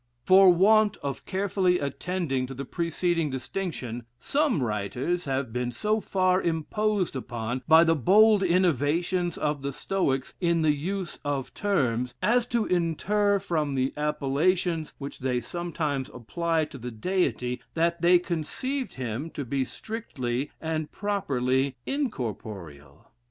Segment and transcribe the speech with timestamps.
[0.25, 6.41] For want of carefully attending to the preceding distinction, some writers have been so far
[6.41, 12.47] imposed upon, by the bold innovations of the Stoics in the use of terms, as
[12.47, 18.95] to inter from the appellations which they sometimes apply to the Deity, that they conceived
[18.95, 23.11] him to be strictly and properly incorporeal.